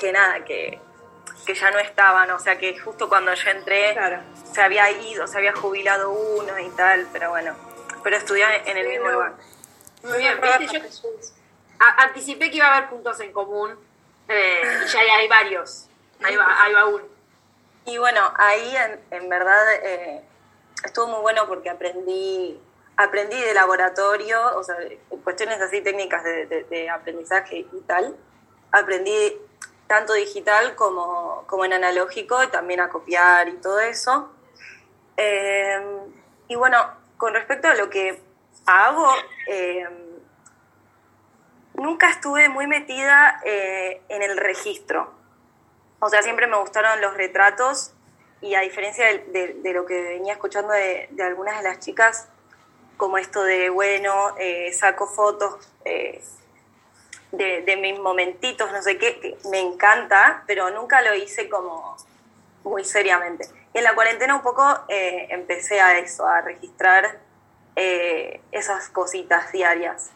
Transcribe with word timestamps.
que 0.00 0.10
nada, 0.12 0.44
que, 0.44 0.80
que 1.46 1.54
ya 1.54 1.70
no 1.70 1.78
estaban, 1.78 2.30
o 2.32 2.38
sea 2.40 2.58
que 2.58 2.76
justo 2.78 3.08
cuando 3.08 3.32
yo 3.34 3.50
entré 3.50 3.96
se 4.52 4.60
había 4.62 4.90
ido, 4.90 5.26
se 5.28 5.38
había 5.38 5.52
jubilado 5.54 6.10
uno 6.10 6.58
y 6.58 6.68
tal, 6.70 7.06
pero 7.12 7.30
bueno, 7.30 7.54
pero 8.02 8.16
estudié 8.16 8.44
en 8.66 8.76
el 8.76 8.88
mismo 8.88 9.08
lugar. 9.10 9.34
Muy 10.02 10.18
bien, 10.18 10.40
¿viste? 10.40 10.80
Yo 10.88 11.06
anticipé 11.98 12.50
que 12.50 12.56
iba 12.56 12.66
a 12.66 12.76
haber 12.78 12.90
puntos 12.90 13.20
en 13.20 13.32
común 13.32 13.78
eh, 14.28 14.62
y 14.84 14.88
ya 14.88 15.00
hay 15.00 15.28
varios. 15.28 15.86
Ahí 16.22 16.36
va, 16.36 16.62
ahí 16.64 16.72
va 16.72 16.86
uno. 16.86 17.04
Y 17.86 17.98
bueno, 17.98 18.20
ahí 18.36 18.76
en, 18.76 19.00
en 19.10 19.28
verdad 19.28 19.74
eh, 19.82 20.22
estuvo 20.84 21.06
muy 21.08 21.20
bueno 21.20 21.46
porque 21.48 21.70
aprendí 21.70 22.60
aprendí 22.96 23.40
de 23.40 23.54
laboratorio, 23.54 24.58
o 24.58 24.62
sea, 24.62 24.76
cuestiones 25.24 25.58
así 25.62 25.80
técnicas 25.80 26.22
de, 26.22 26.44
de- 26.46 26.64
de 26.64 26.90
aprendizaje 26.90 27.66
y 27.72 27.80
tal. 27.86 28.14
Aprendí 28.72 29.36
tanto 29.90 30.12
digital 30.12 30.76
como, 30.76 31.42
como 31.48 31.64
en 31.64 31.72
analógico, 31.72 32.44
y 32.44 32.46
también 32.46 32.78
a 32.78 32.88
copiar 32.88 33.48
y 33.48 33.56
todo 33.56 33.80
eso. 33.80 34.30
Eh, 35.16 35.80
y 36.46 36.54
bueno, 36.54 36.78
con 37.16 37.34
respecto 37.34 37.66
a 37.66 37.74
lo 37.74 37.90
que 37.90 38.22
hago, 38.66 39.08
eh, 39.48 39.84
nunca 41.74 42.08
estuve 42.08 42.48
muy 42.48 42.68
metida 42.68 43.40
eh, 43.44 44.00
en 44.08 44.22
el 44.22 44.36
registro. 44.36 45.12
O 45.98 46.08
sea, 46.08 46.22
siempre 46.22 46.46
me 46.46 46.56
gustaron 46.56 47.00
los 47.00 47.14
retratos 47.14 47.92
y 48.40 48.54
a 48.54 48.60
diferencia 48.60 49.06
de 49.06 49.72
lo 49.74 49.86
que 49.86 50.00
venía 50.00 50.34
escuchando 50.34 50.72
de, 50.72 51.08
de 51.10 51.22
algunas 51.24 51.56
de 51.56 51.68
las 51.68 51.80
chicas, 51.80 52.28
como 52.96 53.18
esto 53.18 53.42
de, 53.42 53.70
bueno, 53.70 54.36
eh, 54.38 54.72
saco 54.72 55.08
fotos 55.08 55.68
eh, 55.84 56.22
de, 57.32 57.62
de 57.62 57.76
mis 57.76 57.98
momentitos, 57.98 58.70
no 58.72 58.82
sé 58.82 58.98
qué, 58.98 59.20
que 59.20 59.38
me 59.50 59.60
encanta, 59.60 60.42
pero 60.46 60.70
nunca 60.70 61.00
lo 61.02 61.14
hice 61.14 61.48
como 61.48 61.96
muy 62.64 62.84
seriamente. 62.84 63.46
Y 63.72 63.78
en 63.78 63.84
la 63.84 63.94
cuarentena 63.94 64.34
un 64.34 64.42
poco 64.42 64.64
eh, 64.88 65.28
empecé 65.30 65.80
a 65.80 65.98
eso, 65.98 66.26
a 66.26 66.40
registrar 66.40 67.18
eh, 67.76 68.40
esas 68.52 68.88
cositas 68.88 69.52
diarias. 69.52 70.10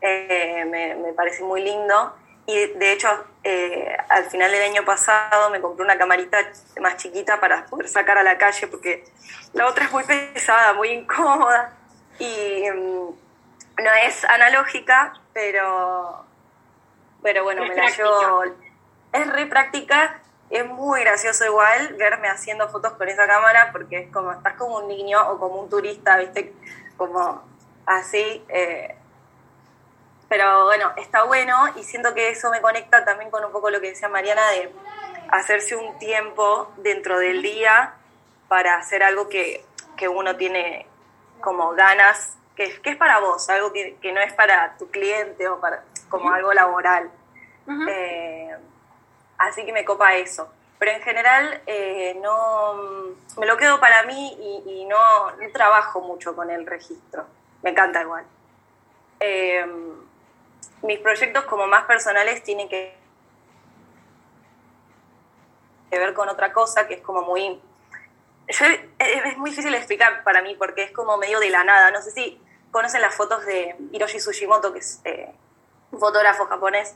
Eh, 0.00 0.64
me, 0.66 0.94
me 0.96 1.12
parece 1.12 1.42
muy 1.42 1.62
lindo. 1.62 2.14
Y 2.46 2.66
de 2.66 2.92
hecho, 2.92 3.08
al 4.08 4.24
final 4.24 4.50
del 4.50 4.62
año 4.62 4.82
pasado 4.82 5.50
me 5.50 5.60
compré 5.60 5.84
una 5.84 5.98
camarita 5.98 6.38
más 6.80 6.96
chiquita 6.96 7.40
para 7.40 7.66
poder 7.66 7.88
sacar 7.88 8.16
a 8.16 8.22
la 8.22 8.38
calle 8.38 8.66
porque 8.68 9.04
la 9.52 9.66
otra 9.66 9.84
es 9.84 9.92
muy 9.92 10.04
pesada, 10.04 10.72
muy 10.72 10.88
incómoda. 10.88 11.76
Y 12.18 12.70
mm, 12.70 13.82
no 13.82 13.92
es 14.06 14.24
analógica, 14.24 15.12
pero, 15.38 16.24
pero 17.22 17.44
bueno, 17.44 17.62
Es 17.62 17.68
me 17.68 17.76
la 17.76 17.88
llevo. 17.88 18.42
Es 19.12 19.32
re 19.32 19.46
práctica, 19.46 20.20
es 20.50 20.66
muy 20.66 21.00
gracioso 21.00 21.44
igual 21.44 21.94
verme 21.94 22.26
haciendo 22.28 22.68
fotos 22.68 22.94
con 22.94 23.08
esa 23.08 23.26
cámara 23.28 23.70
porque 23.70 24.00
es 24.00 24.12
como, 24.12 24.32
estás 24.32 24.54
como 24.54 24.78
un 24.78 24.88
niño 24.88 25.30
o 25.30 25.38
como 25.38 25.60
un 25.60 25.70
turista, 25.70 26.16
¿viste? 26.16 26.52
Como 26.96 27.40
así. 27.86 28.44
eh, 28.48 28.96
pero 30.28 30.64
bueno, 30.64 30.92
está 30.96 31.22
bueno 31.22 31.68
y 31.76 31.84
siento 31.84 32.12
que 32.14 32.30
eso 32.30 32.50
me 32.50 32.60
conecta 32.60 33.04
también 33.04 33.30
con 33.30 33.44
un 33.44 33.52
poco 33.52 33.70
lo 33.70 33.80
que 33.80 33.90
decía 33.90 34.08
Mariana 34.08 34.46
de 34.50 34.74
hacerse 35.30 35.76
un 35.76 35.98
tiempo 35.98 36.72
dentro 36.78 37.18
del 37.18 37.42
día 37.42 37.94
para 38.48 38.76
hacer 38.76 39.04
algo 39.04 39.28
que, 39.28 39.64
que 39.96 40.08
uno 40.08 40.36
tiene 40.36 40.86
como 41.40 41.70
ganas 41.70 42.37
que, 42.58 42.80
que 42.80 42.90
es 42.90 42.96
para 42.96 43.20
vos, 43.20 43.48
algo 43.50 43.72
que, 43.72 43.96
que, 44.02 44.10
no 44.12 44.20
es 44.20 44.32
para 44.32 44.76
tu 44.78 44.90
cliente 44.90 45.48
o 45.48 45.60
para 45.60 45.84
como 46.08 46.30
algo 46.32 46.52
laboral. 46.52 47.08
Eh, 47.88 48.56
así 49.38 49.64
que 49.64 49.72
me 49.72 49.84
copa 49.84 50.16
eso. 50.16 50.52
Pero 50.80 50.90
en 50.90 51.02
general 51.02 51.62
eh, 51.66 52.18
no 52.20 53.14
me 53.38 53.46
lo 53.46 53.56
quedo 53.56 53.78
para 53.78 54.02
mí 54.02 54.62
y, 54.66 54.84
no, 54.86 55.30
no, 55.30 55.52
trabajo 55.52 56.00
mucho 56.00 56.34
con 56.34 56.50
el 56.50 56.66
registro. 56.66 57.26
Me 57.62 57.70
encanta 57.70 58.02
igual. 58.02 58.24
Eh, 59.20 59.64
mis 60.82 60.98
proyectos 60.98 61.44
como 61.44 61.68
más 61.68 61.84
personales 61.84 62.42
tienen 62.42 62.68
que 62.68 62.96
ver 65.92 66.12
con 66.12 66.28
otra 66.28 66.52
cosa 66.52 66.88
que 66.88 66.94
es 66.94 67.02
como 67.02 67.22
muy... 67.22 67.60
es 68.48 69.38
muy 69.38 69.50
difícil 69.50 69.74
explicar 69.76 70.24
para 70.24 70.42
mí 70.42 70.56
porque 70.56 70.82
es 70.82 70.90
como 70.90 71.16
medio 71.18 71.38
de 71.38 71.50
la 71.50 71.62
nada. 71.62 71.92
No 71.92 72.02
sé 72.02 72.10
si 72.10 72.40
conocen 72.70 73.00
las 73.00 73.14
fotos 73.14 73.44
de 73.46 73.76
Hiroshi 73.92 74.18
Tsushimoto, 74.18 74.72
que 74.72 74.80
es 74.80 75.00
un 75.90 76.00
fotógrafo 76.00 76.46
japonés, 76.46 76.94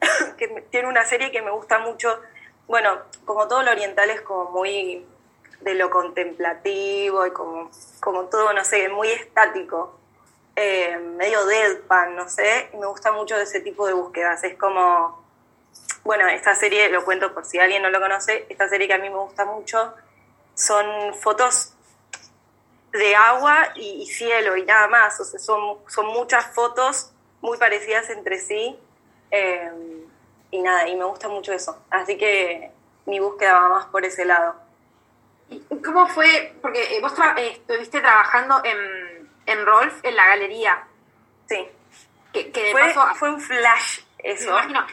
que 0.36 0.48
tiene 0.70 0.88
una 0.88 1.04
serie 1.04 1.30
que 1.30 1.42
me 1.42 1.50
gusta 1.50 1.78
mucho. 1.78 2.20
Bueno, 2.66 3.02
como 3.24 3.48
todo 3.48 3.62
lo 3.62 3.70
oriental 3.70 4.10
es 4.10 4.20
como 4.22 4.50
muy 4.50 5.06
de 5.60 5.74
lo 5.74 5.90
contemplativo 5.90 7.26
y 7.26 7.30
como, 7.30 7.70
como 8.00 8.24
todo, 8.24 8.52
no 8.52 8.64
sé, 8.64 8.88
muy 8.88 9.08
estático, 9.08 9.98
eh, 10.56 10.98
medio 10.98 11.44
deadpan, 11.46 12.16
no 12.16 12.28
sé, 12.28 12.68
y 12.72 12.76
me 12.76 12.86
gusta 12.86 13.12
mucho 13.12 13.36
ese 13.36 13.60
tipo 13.60 13.86
de 13.86 13.92
búsquedas. 13.92 14.42
Es 14.44 14.56
como, 14.56 15.24
bueno, 16.04 16.26
esta 16.28 16.54
serie, 16.54 16.88
lo 16.88 17.04
cuento 17.04 17.32
por 17.32 17.44
si 17.44 17.58
alguien 17.58 17.82
no 17.82 17.90
lo 17.90 18.00
conoce, 18.00 18.46
esta 18.48 18.68
serie 18.68 18.88
que 18.88 18.94
a 18.94 18.98
mí 18.98 19.08
me 19.08 19.16
gusta 19.16 19.44
mucho, 19.44 19.94
son 20.54 21.14
fotos 21.14 21.74
de 22.92 23.16
agua 23.16 23.72
y, 23.74 24.06
cielo 24.06 24.56
y 24.56 24.64
nada 24.64 24.88
más, 24.88 25.18
o 25.20 25.24
sea, 25.24 25.40
son, 25.40 25.78
son 25.88 26.06
muchas 26.06 26.46
fotos 26.54 27.12
muy 27.40 27.58
parecidas 27.58 28.10
entre 28.10 28.38
sí. 28.38 28.78
Eh, 29.30 29.70
y 30.50 30.60
nada, 30.60 30.86
y 30.86 30.96
me 30.96 31.04
gusta 31.04 31.28
mucho 31.28 31.52
eso. 31.52 31.82
Así 31.90 32.18
que 32.18 32.70
mi 33.06 33.18
búsqueda 33.18 33.54
va 33.54 33.68
más 33.70 33.86
por 33.86 34.04
ese 34.04 34.24
lado. 34.24 34.54
¿Cómo 35.84 36.06
fue? 36.08 36.54
Porque 36.60 36.98
vos 37.00 37.12
eh, 37.36 37.52
estuviste 37.52 38.00
trabajando 38.00 38.62
en, 38.64 39.30
en 39.46 39.66
Rolf, 39.66 40.04
en 40.04 40.16
la 40.16 40.26
galería. 40.26 40.84
Sí. 41.48 41.68
Que, 42.32 42.50
que 42.50 42.62
de 42.64 42.72
fue, 42.72 42.80
paso, 42.80 43.14
fue 43.16 43.30
un 43.30 43.40
flash 43.40 44.00
eso. 44.18 44.52
Me 44.52 44.64
imagino. 44.64 44.86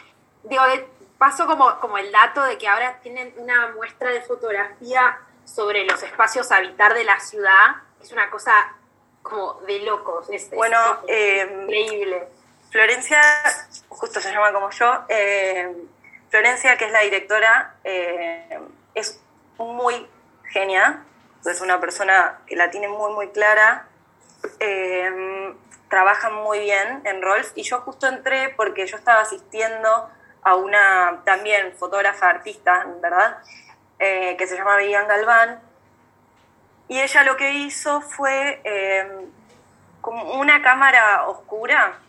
Digo, 0.43 0.63
de 0.67 0.87
paso 1.17 1.45
como, 1.45 1.79
como 1.79 1.97
el 1.97 2.11
dato 2.11 2.43
de 2.43 2.57
que 2.57 2.67
ahora 2.67 2.99
tienen 3.01 3.33
una 3.37 3.71
muestra 3.73 4.09
de 4.09 4.21
fotografía 4.21 5.19
sobre 5.45 5.85
los 5.85 6.01
espacios 6.03 6.51
a 6.51 6.57
habitar 6.57 6.93
de 6.93 7.03
la 7.03 7.19
ciudad. 7.19 7.75
Es 8.01 8.11
una 8.11 8.29
cosa 8.29 8.75
como 9.21 9.53
de 9.61 9.79
locos. 9.79 10.29
Es, 10.29 10.49
bueno, 10.51 10.77
eh, 11.07 11.47
increíble. 11.63 12.27
Florencia, 12.71 13.21
justo 13.89 14.19
se 14.19 14.31
llama 14.31 14.53
como 14.53 14.69
yo, 14.69 15.05
eh, 15.09 15.75
Florencia, 16.29 16.77
que 16.77 16.85
es 16.85 16.91
la 16.91 17.01
directora, 17.01 17.75
eh, 17.83 18.59
es 18.93 19.19
muy 19.57 20.07
genia, 20.51 21.03
es 21.45 21.61
una 21.61 21.79
persona 21.79 22.41
que 22.45 22.55
la 22.55 22.69
tiene 22.69 22.87
muy, 22.87 23.11
muy 23.13 23.29
clara, 23.29 23.87
trabaja 25.89 26.29
muy 26.29 26.59
bien 26.59 27.01
en 27.05 27.21
Rolf, 27.23 27.51
y 27.55 27.63
yo 27.63 27.81
justo 27.81 28.05
entré 28.05 28.53
porque 28.55 28.85
yo 28.85 28.97
estaba 28.97 29.21
asistiendo 29.21 30.09
a 30.43 30.55
una 30.55 31.23
también 31.25 31.75
fotógrafa 31.75 32.29
artista, 32.29 32.85
¿verdad? 33.01 33.39
que 33.97 34.45
se 34.47 34.55
llama 34.55 34.77
Vivian 34.77 35.07
Galván, 35.07 35.59
y 36.89 36.99
ella 36.99 37.23
lo 37.23 37.37
que 37.37 37.53
hizo 37.53 38.01
fue 38.01 38.61
como 40.01 40.33
una 40.33 40.61
cámara 40.61 41.27
oscura, 41.27 41.99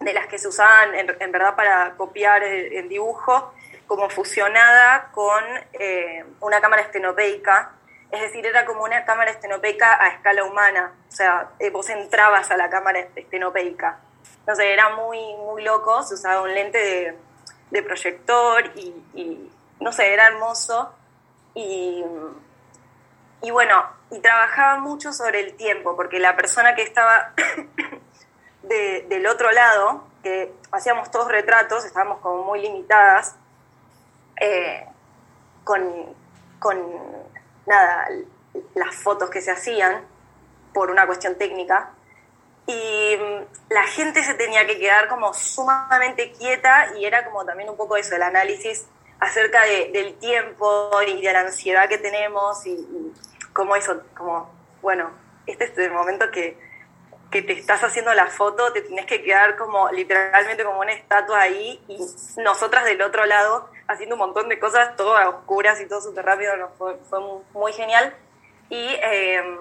de 0.00 0.12
las 0.12 0.26
que 0.26 0.38
se 0.38 0.48
usaban 0.48 0.94
en, 0.94 1.32
verdad 1.32 1.56
para 1.56 1.94
copiar 1.96 2.42
el, 2.42 2.88
dibujo, 2.88 3.54
como 3.86 4.08
fusionada 4.10 5.10
con 5.12 5.42
eh, 5.72 6.24
una 6.40 6.60
cámara 6.60 6.82
estenopeica. 6.82 7.72
Es 8.10 8.20
decir, 8.20 8.46
era 8.46 8.64
como 8.64 8.84
una 8.84 9.04
cámara 9.04 9.30
estenopeica 9.30 10.02
a 10.02 10.08
escala 10.08 10.44
humana. 10.44 10.92
O 11.08 11.12
sea, 11.12 11.50
eh, 11.58 11.70
vos 11.70 11.88
entrabas 11.88 12.50
a 12.50 12.56
la 12.56 12.70
cámara 12.70 13.00
estenopeica. 13.14 13.98
No 14.46 14.54
sé, 14.54 14.72
era 14.72 14.90
muy, 14.90 15.18
muy 15.36 15.62
loco. 15.62 16.02
Se 16.02 16.14
usaba 16.14 16.42
un 16.42 16.54
lente 16.54 17.16
de, 17.70 17.82
proyector 17.82 18.70
y, 18.76 19.50
no 19.80 19.92
sé, 19.92 20.12
era 20.12 20.28
hermoso. 20.28 20.94
Y, 21.54 22.04
y 23.42 23.50
bueno, 23.50 23.84
y 24.10 24.20
trabajaba 24.20 24.78
mucho 24.78 25.12
sobre 25.12 25.40
el 25.40 25.54
tiempo, 25.54 25.96
porque 25.96 26.18
la 26.18 26.36
persona 26.36 26.74
que 26.74 26.82
estaba 26.82 27.32
del 28.62 29.26
otro 29.26 29.50
lado, 29.52 30.04
que 30.22 30.52
hacíamos 30.72 31.10
todos 31.10 31.28
retratos, 31.28 31.84
estábamos 31.84 32.20
como 32.20 32.44
muy 32.44 32.60
limitadas, 32.60 33.36
eh, 34.40 34.86
con, 35.62 36.14
con, 36.58 36.78
nada, 37.66 38.08
las 38.74 38.94
fotos 38.96 39.30
que 39.30 39.40
se 39.40 39.50
hacían 39.50 40.04
por 40.72 40.90
una 40.90 41.06
cuestión 41.06 41.36
técnica. 41.36 41.90
Y 42.66 43.16
mm, 43.16 43.72
la 43.72 43.82
gente 43.84 44.24
se 44.24 44.34
tenía 44.34 44.66
que 44.66 44.78
quedar 44.78 45.08
como 45.08 45.34
sumamente 45.34 46.32
quieta 46.32 46.96
y 46.96 47.04
era 47.04 47.24
como 47.24 47.44
también 47.44 47.68
un 47.68 47.76
poco 47.76 47.96
eso, 47.96 48.16
el 48.16 48.22
análisis 48.22 48.86
acerca 49.20 49.62
del 49.62 50.14
tiempo 50.18 50.90
y 51.06 51.22
de 51.22 51.32
la 51.32 51.40
ansiedad 51.40 51.88
que 51.88 51.98
tenemos 51.98 52.66
y, 52.66 52.72
y 52.72 53.12
como 53.52 53.76
eso, 53.76 54.02
como, 54.16 54.50
bueno, 54.82 55.10
este 55.46 55.64
es 55.64 55.78
el 55.78 55.92
momento 55.92 56.30
que 56.30 56.58
que 57.34 57.42
te 57.42 57.52
estás 57.52 57.82
haciendo 57.82 58.14
la 58.14 58.28
foto, 58.28 58.72
te 58.72 58.80
tienes 58.80 59.06
que 59.06 59.20
quedar 59.20 59.56
como 59.56 59.90
literalmente 59.90 60.62
como 60.62 60.78
una 60.78 60.92
estatua 60.92 61.40
ahí 61.40 61.82
y 61.88 61.98
nosotras 62.40 62.84
del 62.84 63.02
otro 63.02 63.26
lado 63.26 63.68
haciendo 63.88 64.14
un 64.14 64.20
montón 64.20 64.48
de 64.48 64.60
cosas, 64.60 64.94
todo 64.94 65.16
a 65.16 65.28
oscuras 65.28 65.80
y 65.80 65.86
todo 65.86 66.00
súper 66.00 66.24
rápido, 66.24 66.52
fue, 66.78 66.94
muy 67.52 67.72
genial. 67.72 68.14
Y 68.70 68.86
em, 69.02 69.58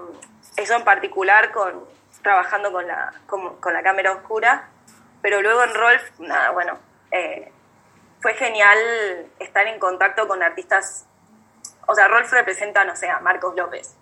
eso 0.55 0.75
en 0.75 0.83
particular 0.83 1.51
con 1.51 1.83
trabajando 2.21 2.71
con 2.71 2.85
la, 2.85 3.11
con, 3.25 3.73
la 3.73 3.81
cámara 3.81 4.11
oscura, 4.11 4.69
pero 5.23 5.41
luego 5.41 5.63
en 5.63 5.73
Rolf, 5.73 6.19
nada, 6.19 6.51
bueno, 6.51 6.77
eh, 7.09 7.51
fue 8.23 8.33
genial 8.35 8.79
estar 9.37 9.67
en 9.67 9.77
contacto 9.79 10.29
con 10.29 10.41
artistas, 10.41 11.05
o 11.85 11.93
sea, 11.93 12.07
Rolf 12.07 12.31
representa, 12.31 12.85
no 12.85 12.95
sé, 12.95 13.09
a 13.09 13.19
Marcos 13.19 13.53
López, 13.53 13.97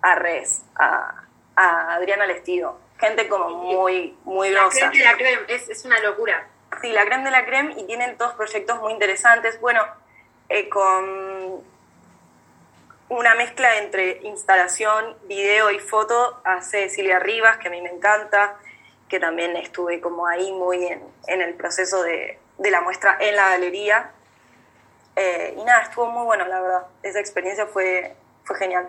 a 0.00 0.14
Res, 0.14 0.62
a, 0.76 1.26
a 1.54 1.94
Adriana 1.94 2.24
Lestido, 2.24 2.80
gente 2.98 3.28
como 3.28 3.50
muy, 3.50 4.16
muy 4.24 4.50
grosa. 4.50 4.86
La 4.86 4.90
creme 4.90 4.98
de 4.98 5.04
la 5.04 5.16
creme, 5.18 5.42
es, 5.48 5.68
es, 5.68 5.84
una 5.84 6.00
locura. 6.00 6.48
Sí, 6.80 6.90
la 6.90 7.04
creme 7.04 7.24
de 7.24 7.30
la 7.30 7.44
creme 7.44 7.74
y 7.76 7.84
tienen 7.84 8.16
todos 8.16 8.32
proyectos 8.32 8.80
muy 8.80 8.94
interesantes. 8.94 9.60
Bueno, 9.60 9.84
eh, 10.48 10.70
con 10.70 11.62
una 13.10 13.34
mezcla 13.34 13.76
entre 13.76 14.22
instalación, 14.22 15.18
video 15.24 15.70
y 15.70 15.80
foto 15.80 16.40
hace 16.44 16.88
Silvia 16.88 17.18
Rivas, 17.18 17.58
que 17.58 17.68
a 17.68 17.70
mí 17.70 17.82
me 17.82 17.90
encanta, 17.90 18.56
que 19.06 19.20
también 19.20 19.54
estuve 19.54 20.00
como 20.00 20.26
ahí 20.26 20.50
muy 20.52 20.86
en, 20.86 21.02
en 21.26 21.42
el 21.42 21.54
proceso 21.56 22.02
de, 22.02 22.38
de, 22.58 22.70
la 22.70 22.80
muestra 22.80 23.16
en 23.20 23.36
la 23.36 23.50
galería. 23.50 24.10
Eh, 25.14 25.54
y 25.56 25.64
nada, 25.64 25.82
estuvo 25.82 26.06
muy 26.06 26.24
bueno, 26.24 26.46
la 26.46 26.60
verdad. 26.60 26.86
Esa 27.02 27.20
experiencia 27.20 27.66
fue, 27.66 28.16
fue 28.44 28.56
genial. 28.56 28.88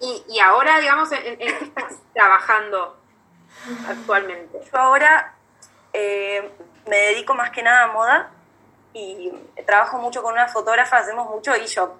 Y, 0.00 0.40
ahora, 0.40 0.80
digamos, 0.80 1.12
¿en, 1.12 1.38
qué 1.38 1.46
estás 1.46 1.94
trabajando 2.12 2.98
actualmente? 3.88 4.58
Yo 4.72 4.78
ahora 4.78 5.34
eh, 5.92 6.50
me 6.88 6.96
dedico 6.96 7.34
más 7.34 7.50
que 7.50 7.62
nada 7.62 7.84
a 7.84 7.92
moda 7.92 8.30
y 8.92 9.32
trabajo 9.64 9.98
mucho 9.98 10.22
con 10.22 10.32
una 10.32 10.48
fotógrafa, 10.48 10.98
hacemos 10.98 11.28
mucho 11.30 11.54
e-shop. 11.54 11.92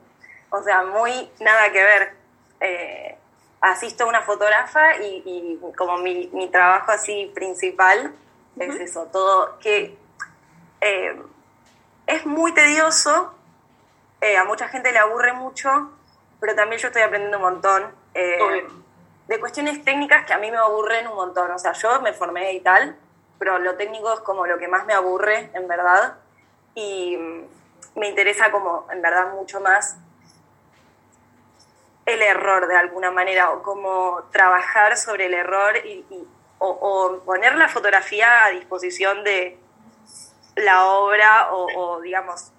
O 0.50 0.62
sea, 0.62 0.82
muy 0.82 1.30
nada 1.38 1.71
que 1.71 1.82
ver. 1.82 2.14
Eh, 2.61 3.18
asisto 3.62 4.04
a 4.04 4.09
una 4.09 4.23
fotógrafa 4.23 4.97
y, 4.97 5.59
como 5.78 5.97
mi, 5.99 6.49
trabajo 6.50 6.90
así 6.90 7.30
principal 7.35 8.12
es 8.59 8.76
eso, 8.76 9.09
todo 9.12 9.59
que 9.59 9.97
eh, 10.80 11.23
es 12.06 12.26
muy 12.26 12.52
tedioso, 12.52 13.35
a 14.38 14.44
mucha 14.44 14.68
gente 14.68 14.92
le 14.92 14.99
aburre 14.99 15.32
mucho, 15.32 15.90
pero 16.42 16.54
también 16.56 16.80
yo 16.80 16.88
estoy 16.88 17.02
aprendiendo 17.02 17.38
un 17.38 17.44
montón 17.44 17.94
eh, 18.14 18.66
de 19.28 19.40
cuestiones 19.40 19.85
técnicas 19.85 20.26
que 20.26 20.32
a 20.32 20.38
mí 20.38 20.50
me 20.50 20.56
aburren 20.56 21.06
un 21.06 21.14
montón. 21.14 21.50
O 21.52 21.59
sea, 21.59 21.73
yo 21.73 22.00
me 22.00 22.12
formé 22.12 22.52
y 22.52 22.61
tal, 22.61 22.97
pero 23.38 23.59
lo 23.59 23.76
técnico 23.76 24.12
es 24.12 24.21
como 24.21 24.47
lo 24.47 24.59
que 24.59 24.68
más 24.68 24.85
me 24.85 24.92
aburre, 24.92 25.50
en 25.54 25.68
verdad, 25.68 26.16
y 26.75 27.16
me 27.94 28.09
interesa 28.09 28.50
como, 28.50 28.87
en 28.90 29.00
verdad, 29.02 29.32
mucho 29.35 29.61
más 29.61 29.97
el 32.06 32.21
error 32.21 32.66
de 32.66 32.76
alguna 32.76 33.11
manera, 33.11 33.52
o 33.52 33.62
como 33.62 34.25
trabajar 34.32 34.97
sobre 34.97 35.26
el 35.26 35.35
error 35.35 35.76
y, 35.87 36.04
o, 36.64 37.23
poner 37.25 37.57
la 37.57 37.69
fotografía 37.69 38.45
a 38.45 38.50
disposición 38.50 39.25
de 39.25 39.59
la 40.57 40.87
obra 40.87 41.52
o 41.52 42.00
digamos, 42.00 42.52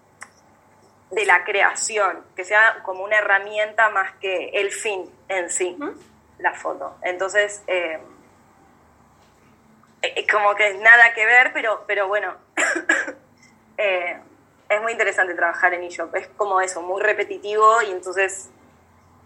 de 1.14 1.26
la 1.26 1.44
creación, 1.44 2.24
que 2.36 2.44
sea 2.44 2.82
como 2.84 3.04
una 3.04 3.18
herramienta 3.18 3.90
más 3.90 4.14
que 4.16 4.50
el 4.50 4.72
fin 4.72 5.10
en 5.28 5.50
sí, 5.50 5.78
la 6.40 6.54
foto. 6.54 6.98
Entonces, 7.02 7.64
eh, 7.68 8.00
eh, 10.02 10.28
como 10.32 10.56
que 10.56 10.74
nada 10.76 11.14
que 11.14 11.26
ver, 11.26 11.52
pero, 11.54 11.84
pero 11.88 12.08
bueno, 12.08 12.36
eh, 13.78 14.20
es 14.70 14.82
muy 14.82 14.92
interesante 14.92 15.36
trabajar 15.36 15.74
en 15.74 15.84
eShop. 15.84 16.16
Es 16.16 16.28
como 16.30 16.62
eso, 16.62 16.82
muy 16.82 17.02
repetitivo 17.02 17.82
y 17.84 17.92
entonces 17.92 18.50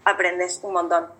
aprendes 0.04 0.60
un 0.62 0.74
montón. 0.74 1.17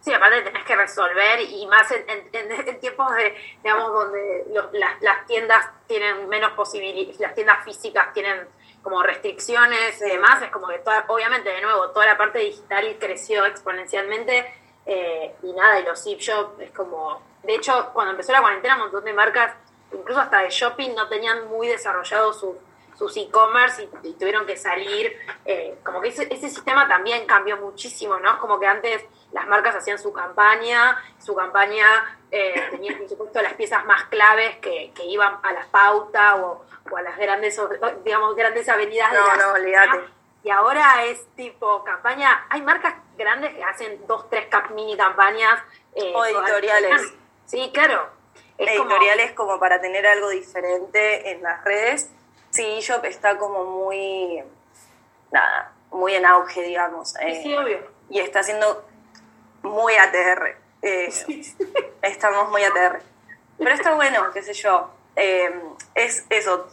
Sí, 0.00 0.12
aparte 0.12 0.42
tenés 0.42 0.64
que 0.64 0.76
resolver 0.76 1.40
y 1.40 1.66
más 1.66 1.90
en, 1.90 2.80
tiempos 2.80 3.14
de, 3.14 3.34
digamos, 3.62 3.92
donde 3.92 4.46
las, 4.72 5.26
tiendas 5.26 5.66
tienen 5.86 6.28
menos 6.28 6.52
posibilidades, 6.52 7.18
las 7.18 7.34
tiendas 7.34 7.64
físicas 7.64 8.12
tienen 8.12 8.46
como 8.82 9.02
restricciones 9.02 10.00
y 10.00 10.10
demás, 10.10 10.40
es 10.40 10.50
como 10.50 10.68
que 10.68 10.78
toda, 10.78 11.04
obviamente 11.08 11.50
de 11.50 11.60
nuevo 11.60 11.90
toda 11.90 12.06
la 12.06 12.16
parte 12.16 12.38
digital 12.38 12.96
creció 13.00 13.44
exponencialmente 13.44 14.54
eh, 14.86 15.34
y 15.42 15.52
nada, 15.52 15.80
y 15.80 15.84
los 15.84 16.02
zip 16.02 16.20
shop 16.20 16.60
es 16.60 16.70
como, 16.70 17.20
de 17.42 17.56
hecho 17.56 17.90
cuando 17.92 18.12
empezó 18.12 18.32
la 18.32 18.40
cuarentena 18.40 18.76
un 18.76 18.82
montón 18.82 19.04
de 19.04 19.12
marcas, 19.12 19.52
incluso 19.92 20.20
hasta 20.20 20.42
de 20.42 20.50
shopping, 20.50 20.94
no 20.94 21.08
tenían 21.08 21.48
muy 21.48 21.66
desarrollado 21.66 22.32
sus 22.32 22.54
sus 22.98 23.16
e-commerce 23.16 23.88
y, 24.02 24.12
tuvieron 24.14 24.44
que 24.44 24.56
salir, 24.56 25.16
eh, 25.44 25.78
como 25.84 26.00
que 26.00 26.08
ese, 26.08 26.26
ese, 26.34 26.48
sistema 26.48 26.88
también 26.88 27.26
cambió 27.26 27.56
muchísimo, 27.56 28.18
¿no? 28.18 28.40
Como 28.40 28.58
que 28.58 28.66
antes 28.66 29.04
las 29.30 29.46
marcas 29.46 29.76
hacían 29.76 30.00
su 30.00 30.12
campaña, 30.12 31.00
su 31.18 31.32
campaña 31.34 31.86
eh, 32.32 32.68
tenía 32.72 32.98
por 32.98 33.08
supuesto 33.08 33.40
las 33.40 33.54
piezas 33.54 33.84
más 33.86 34.04
claves 34.06 34.56
que, 34.56 34.90
que 34.96 35.04
iban 35.04 35.38
a 35.42 35.52
la 35.52 35.64
pauta 35.70 36.36
o, 36.36 36.64
a 36.96 37.02
las 37.02 37.16
grandes, 37.16 37.60
digamos, 38.04 38.34
grandes 38.34 38.68
avenidas 38.68 39.12
no, 39.12 39.36
no, 39.36 39.52
olvídate. 39.52 40.04
Y 40.42 40.50
ahora 40.50 41.04
es 41.04 41.26
tipo 41.36 41.84
campaña, 41.84 42.46
hay 42.48 42.62
marcas 42.62 42.94
grandes 43.16 43.54
que 43.54 43.62
hacen 43.62 44.06
dos, 44.06 44.28
tres 44.30 44.46
mini 44.74 44.96
campañas. 44.96 45.62
Eh, 45.94 46.12
o 46.14 46.24
editoriales. 46.24 47.14
Sí, 47.44 47.70
claro. 47.72 48.08
editoriales 48.56 49.32
como 49.32 49.60
para 49.60 49.80
tener 49.80 50.06
algo 50.06 50.30
diferente 50.30 51.30
en 51.30 51.42
las 51.42 51.62
redes 51.64 52.10
Sí, 52.58 52.80
Shop 52.80 53.04
está 53.04 53.38
como 53.38 53.62
muy, 53.62 54.42
nada, 55.30 55.72
muy 55.92 56.16
en 56.16 56.26
auge, 56.26 56.60
digamos. 56.62 57.10
sí, 57.10 57.52
eh, 57.52 57.56
obvio. 57.56 57.86
Y 58.10 58.18
está 58.18 58.42
siendo 58.42 58.84
muy 59.62 59.94
ATR. 59.94 60.56
Eh, 60.82 61.08
estamos 62.02 62.50
muy 62.50 62.64
ATR. 62.64 63.00
Pero 63.58 63.70
está 63.70 63.94
bueno, 63.94 64.32
qué 64.32 64.42
sé 64.42 64.54
yo. 64.54 64.90
Eh, 65.14 65.54
es 65.94 66.26
eso, 66.30 66.68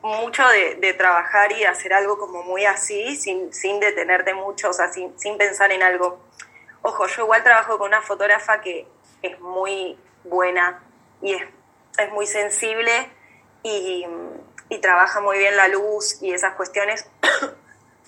mucho 0.00 0.42
de, 0.48 0.94
trabajar 0.94 1.52
y 1.52 1.64
hacer 1.64 1.92
algo 1.92 2.16
como 2.16 2.42
muy 2.42 2.64
así, 2.64 3.14
sin, 3.16 3.52
sin 3.52 3.78
detenerte 3.78 4.32
mucho, 4.32 4.70
o 4.70 4.72
sea, 4.72 4.90
sin, 4.90 5.18
sin 5.18 5.36
pensar 5.36 5.70
en 5.70 5.82
algo. 5.82 6.18
Ojo, 6.80 7.06
yo 7.08 7.24
igual 7.24 7.42
trabajo 7.42 7.76
con 7.76 7.88
una 7.88 8.00
fotógrafa 8.00 8.62
que 8.62 8.86
es 9.20 9.38
muy 9.38 9.98
buena 10.24 10.82
y 11.20 11.34
es, 11.34 11.42
es 11.98 12.10
muy 12.10 12.26
sensible 12.26 13.10
y, 13.62 14.06
y 14.72 14.78
trabaja 14.78 15.20
muy 15.20 15.36
bien 15.36 15.54
la 15.54 15.68
luz 15.68 16.22
y 16.22 16.32
esas 16.32 16.54
cuestiones. 16.54 17.06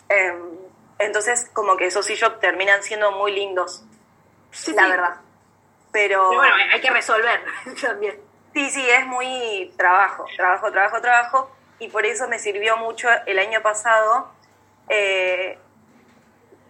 Em, 0.06 0.58
entonces, 0.98 1.48
como 1.54 1.78
que 1.78 1.86
esos 1.86 2.04
sillos 2.04 2.38
terminan 2.38 2.82
siendo 2.82 3.10
muy 3.12 3.32
lindos, 3.32 3.82
la 4.74 4.86
verdad. 4.86 5.16
Pero, 5.92 6.26
bueno, 6.26 6.54
hay 6.70 6.80
que 6.80 6.90
resolver 6.90 7.40
también. 7.82 8.20
Sí, 8.52 8.68
sí, 8.68 8.86
es 8.88 9.06
muy 9.06 9.72
trabajo, 9.78 10.26
trabajo, 10.36 10.70
trabajo, 10.70 11.00
trabajo. 11.00 11.56
Y 11.78 11.88
por 11.88 12.04
eso 12.04 12.28
me 12.28 12.38
sirvió 12.38 12.76
mucho 12.76 13.08
el 13.26 13.38
año 13.38 13.62
pasado. 13.62 14.30
Eh, 14.90 15.58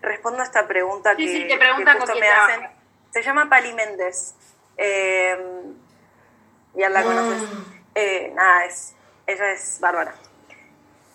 respondo 0.00 0.40
a 0.40 0.44
esta 0.44 0.68
pregunta 0.68 1.16
que, 1.16 1.26
sí, 1.26 1.48
te 1.48 1.58
preguntan 1.58 1.98
justo 1.98 2.14
me 2.14 2.28
hacen. 2.28 2.68
Se 3.10 3.20
llama 3.20 3.48
Pali 3.48 3.72
Méndez. 3.74 4.34
Eh, 4.76 5.36
ya 6.74 6.88
la 6.88 7.02
conoces. 7.02 7.42
Mm. 7.42 7.64
Eh, 7.96 8.32
nada, 8.32 8.64
es 8.64 8.94
ella 9.26 9.52
es 9.52 9.78
bárbara. 9.80 10.14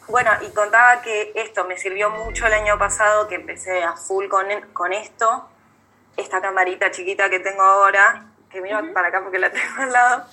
Bueno, 0.08 0.32
y 0.42 0.50
contaba 0.50 1.02
que 1.02 1.32
esto 1.36 1.66
me 1.66 1.78
sirvió 1.78 2.10
mucho 2.10 2.48
el 2.48 2.54
año 2.54 2.80
pasado, 2.80 3.28
que 3.28 3.36
empecé 3.36 3.84
a 3.84 3.96
full 3.96 4.28
con, 4.28 4.48
con 4.74 4.92
esto, 4.92 5.48
esta 6.18 6.42
camarita 6.42 6.90
chiquita 6.90 7.30
que 7.30 7.40
tengo 7.40 7.62
ahora, 7.62 8.26
que 8.50 8.60
miro 8.60 8.80
para 8.92 9.10
acá 9.10 9.22
porque 9.22 9.38
la 9.38 9.52
tengo 9.52 9.82
al 9.84 9.92
lado, 9.92 10.26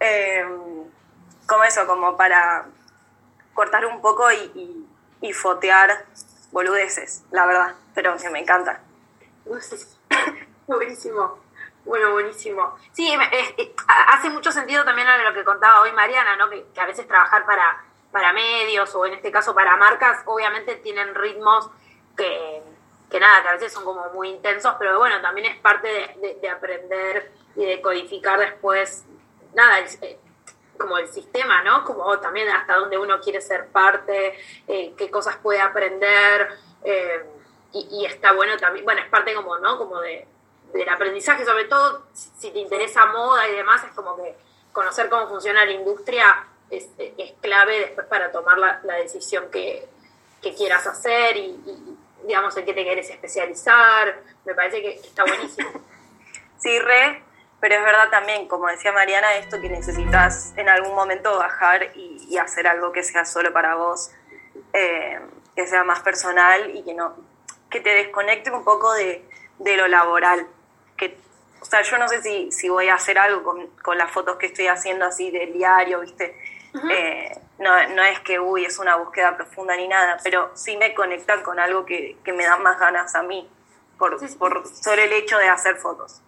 em, 0.00 0.84
como 1.46 1.64
eso, 1.64 1.86
como 1.86 2.16
para 2.16 2.66
cortar 3.52 3.84
un 3.84 4.00
poco 4.00 4.32
y, 4.32 4.86
y, 5.20 5.32
fotear 5.34 6.06
boludeces, 6.50 7.24
la 7.30 7.44
verdad, 7.44 7.74
pero 7.94 8.16
que 8.16 8.30
me 8.30 8.40
encanta. 8.40 8.80
Buenísimo. 10.66 11.43
Bueno, 11.84 12.12
buenísimo. 12.12 12.76
Sí, 12.92 13.12
hace 13.86 14.30
mucho 14.30 14.50
sentido 14.50 14.84
también 14.84 15.06
lo 15.22 15.34
que 15.34 15.44
contaba 15.44 15.82
hoy 15.82 15.92
Mariana, 15.92 16.34
¿no? 16.36 16.48
Que, 16.48 16.64
a 16.80 16.86
veces 16.86 17.06
trabajar 17.06 17.44
para, 17.44 17.84
para 18.10 18.32
medios 18.32 18.94
o 18.94 19.04
en 19.04 19.14
este 19.14 19.30
caso 19.30 19.54
para 19.54 19.76
marcas, 19.76 20.22
obviamente 20.24 20.76
tienen 20.76 21.14
ritmos 21.14 21.70
que, 22.16 22.62
que 23.10 23.20
nada, 23.20 23.42
que 23.42 23.48
a 23.48 23.52
veces 23.52 23.72
son 23.72 23.84
como 23.84 24.08
muy 24.10 24.30
intensos, 24.30 24.74
pero 24.78 24.98
bueno, 24.98 25.20
también 25.20 25.52
es 25.52 25.60
parte 25.60 26.16
de, 26.40 26.48
aprender 26.48 27.32
y 27.54 27.66
de 27.66 27.80
codificar 27.82 28.38
después, 28.38 29.04
nada, 29.52 29.80
eh, 30.00 30.18
como 30.78 30.96
el 30.96 31.08
sistema, 31.08 31.62
¿no? 31.62 31.84
Como 31.84 32.18
también 32.18 32.48
hasta 32.48 32.76
dónde 32.76 32.96
uno 32.96 33.20
quiere 33.20 33.42
ser 33.42 33.68
parte, 33.68 34.38
eh, 34.66 34.94
qué 34.96 35.10
cosas 35.10 35.36
puede 35.36 35.60
aprender, 35.60 36.48
eh, 36.82 37.24
y, 37.72 37.88
y, 37.90 38.06
está 38.06 38.32
bueno 38.32 38.56
también, 38.56 38.84
bueno, 38.84 39.02
es 39.02 39.08
parte 39.08 39.34
como, 39.34 39.58
¿no? 39.58 39.76
Como 39.76 40.00
de, 40.00 40.26
del 40.74 40.88
aprendizaje, 40.88 41.44
sobre 41.44 41.64
todo 41.64 42.06
si 42.12 42.50
te 42.50 42.58
interesa 42.58 43.06
moda 43.06 43.48
y 43.48 43.54
demás, 43.54 43.82
es 43.84 43.92
como 43.92 44.16
que 44.16 44.34
conocer 44.72 45.08
cómo 45.08 45.28
funciona 45.28 45.64
la 45.64 45.70
industria 45.70 46.46
es, 46.68 46.88
clave 47.40 47.78
después 47.78 48.06
para 48.08 48.32
tomar 48.32 48.58
la, 48.58 48.94
decisión 48.96 49.50
que, 49.50 49.88
quieras 50.58 50.86
hacer 50.86 51.38
y, 51.38 51.58
digamos, 52.26 52.54
en 52.58 52.66
qué 52.66 52.74
te 52.74 52.84
quieres 52.84 53.08
especializar. 53.08 54.14
Me 54.44 54.54
parece 54.54 54.82
que 54.82 54.90
está 54.94 55.24
buenísimo. 55.24 55.70
Sí, 56.56 56.78
re, 56.78 57.22
pero 57.60 57.74
es 57.74 57.82
verdad 57.82 58.08
también, 58.08 58.48
como 58.48 58.68
decía 58.68 58.90
Mariana, 58.90 59.34
esto 59.34 59.60
que 59.60 59.68
necesitas 59.68 60.54
en 60.56 60.70
algún 60.70 60.94
momento 60.94 61.36
bajar 61.36 61.94
y, 61.94 62.38
hacer 62.38 62.66
algo 62.66 62.90
que 62.90 63.02
sea 63.02 63.26
solo 63.26 63.52
para 63.52 63.74
vos, 63.74 64.10
eh, 64.72 65.20
que 65.54 65.66
sea 65.66 65.84
más 65.84 66.00
personal 66.00 66.74
y 66.74 66.82
que 66.82 66.94
no 66.94 67.16
que 67.70 67.80
te 67.80 67.90
desconecte 67.90 68.50
un 68.50 68.64
poco 68.64 68.94
de, 68.94 69.28
de 69.58 69.76
lo 69.76 69.88
laboral 69.88 70.46
que, 70.46 70.53
o 71.64 71.66
sea, 71.66 71.80
yo 71.80 71.96
no 71.96 72.06
sé 72.06 72.20
si, 72.20 72.52
si 72.52 72.68
voy 72.68 72.90
a 72.90 72.96
hacer 72.96 73.16
algo 73.18 73.42
con, 73.42 73.66
con, 73.82 73.96
las 73.96 74.10
fotos 74.10 74.36
que 74.36 74.46
estoy 74.46 74.66
haciendo 74.66 75.06
así 75.06 75.30
del 75.30 75.54
diario, 75.54 76.00
¿viste? 76.00 76.38
Eh, 76.90 77.40
no, 77.58 77.88
no 77.88 78.02
es 78.02 78.20
que, 78.20 78.38
uy, 78.38 78.66
es 78.66 78.78
una 78.78 78.96
búsqueda 78.96 79.34
profunda 79.34 79.74
ni 79.74 79.88
nada, 79.88 80.18
pero 80.22 80.50
sí 80.54 80.76
me 80.76 80.92
conectan 80.92 81.42
con 81.42 81.58
algo 81.58 81.86
que, 81.86 82.18
que 82.22 82.34
me 82.34 82.44
da 82.44 82.58
más 82.58 82.78
ganas 82.78 83.14
a 83.14 83.22
mí, 83.22 83.48
por, 83.96 84.18
por 84.36 84.66
sobre 84.66 85.04
el 85.04 85.14
hecho 85.14 85.38
de 85.38 85.48
hacer 85.48 85.76
fotos. 85.76 86.20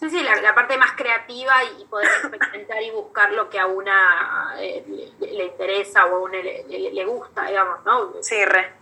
Sí, 0.00 0.10
sí, 0.10 0.20
la, 0.20 0.52
parte 0.52 0.76
más 0.78 0.94
creativa 0.96 1.62
y 1.78 1.84
poder 1.84 2.08
experimentar 2.08 2.82
y 2.82 2.90
buscar 2.90 3.30
lo 3.30 3.48
que 3.48 3.60
a 3.60 3.66
una 3.66 4.56
eh, 4.58 4.84
le, 5.20 5.44
interesa 5.44 6.06
o 6.06 6.16
a 6.16 6.18
una 6.22 6.38
le, 6.38 6.64
le, 6.90 7.04
gusta, 7.04 7.46
digamos, 7.46 7.84
¿no? 7.84 8.14
Sí, 8.20 8.44
re. 8.44 8.72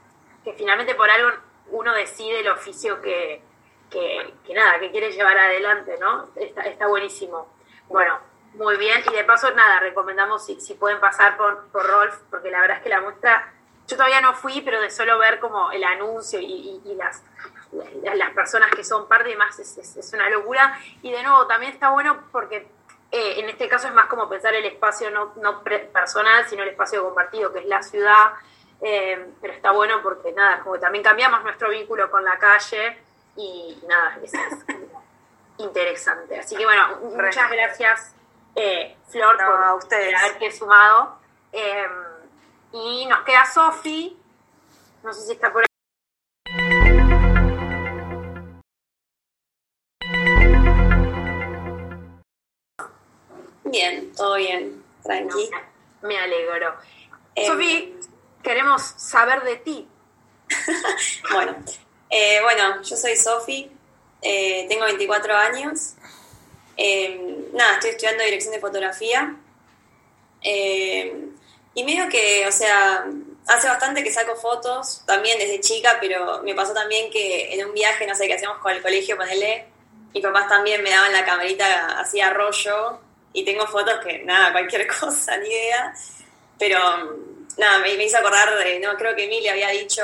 Que 0.45 0.54
finalmente 0.54 0.95
por 0.95 1.11
algo 1.11 1.30
uno 1.73 1.92
decide 1.92 2.40
el 2.40 2.49
oficio 2.49 3.02
que, 3.02 3.42
que, 3.90 4.54
nada, 4.54 4.78
que 4.78 4.90
quiere 4.90 5.12
llevar 5.12 5.37
adelante, 5.37 5.97
¿no? 5.99 6.30
Está, 6.37 6.62
está 6.62 6.87
buenísimo. 6.87 7.52
Bueno, 7.88 8.18
muy 8.54 8.76
bien. 8.76 9.02
Y 9.11 9.14
de 9.14 9.25
paso, 9.25 9.50
nada, 9.52 9.80
recomendamos 9.80 10.44
si, 10.44 10.61
si 10.61 10.75
pueden 10.75 11.00
pasar 11.00 11.37
por, 11.37 11.68
por 11.68 11.87
Rolf, 11.87 12.16
porque 12.30 12.50
la 12.50 12.61
verdad 12.61 12.78
es 12.78 12.82
que 12.82 12.88
la 12.88 13.00
muestra, 13.00 13.52
yo 13.87 13.97
todavía 13.97 14.20
no 14.20 14.35
fui, 14.35 14.61
pero 14.62 14.80
de 14.80 14.90
solo 14.90 15.18
ver 15.18 15.40
como 15.40 15.70
el 15.73 15.85
anuncio 15.85 16.38
y, 16.40 16.80
las, 16.97 17.23
las 17.73 18.30
personas 18.30 18.70
que 18.70 18.85
son 18.85 19.09
parte 19.09 19.30
y 19.30 19.37
más 19.37 19.59
es, 19.59 19.76
es, 19.78 20.12
una 20.12 20.30
locura. 20.30 20.78
Y 21.02 21.11
de 21.12 21.23
nuevo, 21.23 21.47
también 21.47 21.73
está 21.73 21.90
bueno 21.90 22.25
porque 22.32 22.68
eh, 23.11 23.40
en 23.40 23.49
este 23.49 23.68
caso 23.68 23.88
es 23.88 23.94
más 23.94 24.06
como 24.06 24.28
pensar 24.28 24.54
el 24.54 24.64
espacio 24.64 25.11
no, 25.11 25.35
no 25.37 25.62
personal, 25.62 26.47
sino 26.49 26.62
el 26.62 26.70
espacio 26.70 27.02
compartido, 27.04 27.52
que 27.52 27.61
es 27.61 27.66
la 27.66 27.82
ciudad. 27.82 28.32
Eh, 28.82 29.32
pero 29.42 29.52
está 29.52 29.73
bueno 29.73 30.00
porque 30.02 30.32
nada, 30.32 30.61
como 30.61 30.78
también 30.78 31.04
cambiamos 31.04 31.42
nuestro 31.42 31.68
vínculo 31.68 32.11
con 32.11 32.25
la 32.25 32.38
calle 32.38 32.99
y 33.40 33.87
nada, 33.87 34.18
es, 34.23 34.32
interesante. 35.59 36.38
Así 36.38 36.56
que 36.56 36.64
bueno, 36.64 36.99
muchas 37.02 37.50
gracias 37.50 38.14
eh, 38.54 38.97
Flor 39.09 39.37
por 39.37 39.76
ustedes. 39.76 40.14
haberte 40.14 40.50
sumado. 40.52 41.18
Em, 41.52 41.90
y 42.73 43.06
nos 43.06 43.25
queda 43.25 43.44
Sofi, 43.47 44.16
no 45.02 45.12
sé 45.12 45.23
si 45.23 45.32
está 45.32 45.52
por 45.52 45.62
ahí. 45.62 45.66
Bien, 53.64 54.12
todo 54.16 54.37
bien, 54.37 54.85
tranqui. 55.02 55.50
me 56.02 56.18
alegro. 56.18 56.76
Eh, 57.35 57.47
Sofi, 57.47 57.99
queremos 58.42 58.82
saber 58.82 59.42
de 59.42 59.56
ti. 59.56 59.88
bueno, 61.32 61.56
eh, 62.11 62.40
bueno, 62.43 62.83
yo 62.83 62.97
soy 62.97 63.17
Sofi, 63.17 63.71
eh, 64.23 64.67
tengo 64.69 64.85
24 64.85 65.35
años. 65.35 65.95
Eh, 66.76 67.49
nada, 67.52 67.75
estoy 67.75 67.90
estudiando 67.90 68.25
dirección 68.25 68.52
de 68.52 68.61
fotografía. 68.61 69.37
Eh, 70.43 71.26
y 71.75 71.85
medio 71.85 72.09
que, 72.09 72.47
o 72.47 72.52
sea, 72.52 73.07
hace 73.47 73.69
bastante 73.69 74.02
que 74.02 74.12
saco 74.12 74.35
fotos, 74.37 75.02
también 75.07 75.38
desde 75.38 75.61
chica, 75.61 75.99
pero 76.00 76.43
me 76.43 76.55
pasó 76.55 76.73
también 76.73 77.11
que 77.11 77.55
en 77.55 77.67
un 77.67 77.75
viaje, 77.75 78.07
no 78.07 78.14
sé, 78.14 78.26
qué 78.26 78.35
hacíamos 78.35 78.59
con 78.59 78.73
el 78.73 78.83
colegio, 78.83 79.17
ponele, 79.17 79.67
mis 80.12 80.23
papás 80.23 80.49
también 80.49 80.83
me 80.83 80.90
daban 80.90 81.12
la 81.12 81.25
camarita 81.25 82.00
así 82.00 82.21
a 82.21 82.31
rollo, 82.31 83.00
y 83.33 83.45
tengo 83.45 83.67
fotos 83.67 84.00
que, 84.05 84.25
nada, 84.25 84.52
cualquier 84.52 84.87
cosa, 84.87 85.37
ni 85.37 85.49
idea, 85.49 85.95
pero 86.59 86.79
nada, 87.57 87.79
me, 87.79 87.95
hizo 87.95 88.19
acordar, 88.19 88.49
no, 88.81 88.97
creo 88.97 89.14
que 89.14 89.25
Emilia 89.25 89.52
había 89.52 89.69
dicho 89.69 90.02